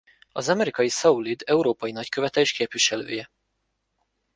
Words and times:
Az 0.31 0.49
amerikai 0.49 0.89
Soul 0.89 1.25
Id 1.25 1.41
európai 1.45 1.91
nagykövete 1.91 2.39
és 2.39 2.51
képviselője. 2.53 3.31